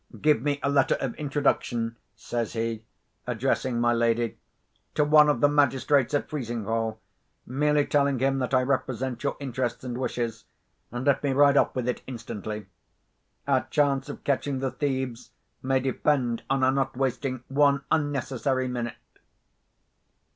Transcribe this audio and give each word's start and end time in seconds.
Give 0.19 0.41
me 0.41 0.59
a 0.63 0.67
letter 0.71 0.95
of 0.99 1.13
introduction," 1.13 1.95
says 2.15 2.53
he, 2.53 2.83
addressing 3.27 3.79
my 3.79 3.93
lady, 3.93 4.39
"to 4.95 5.03
one 5.03 5.29
of 5.29 5.41
the 5.41 5.47
magistrates 5.47 6.15
at 6.15 6.27
Frizinghall—merely 6.27 7.85
telling 7.85 8.17
him 8.17 8.39
that 8.39 8.51
I 8.51 8.63
represent 8.63 9.21
your 9.23 9.37
interests 9.39 9.83
and 9.83 9.95
wishes, 9.95 10.43
and 10.91 11.05
let 11.05 11.21
me 11.21 11.33
ride 11.33 11.55
off 11.55 11.75
with 11.75 11.87
it 11.87 12.01
instantly. 12.07 12.65
Our 13.47 13.67
chance 13.69 14.09
of 14.09 14.23
catching 14.23 14.57
the 14.57 14.71
thieves 14.71 15.33
may 15.61 15.79
depend 15.79 16.41
on 16.49 16.63
our 16.63 16.71
not 16.71 16.97
wasting 16.97 17.43
one 17.47 17.83
unnecessary 17.91 18.67
minute." 18.67 18.95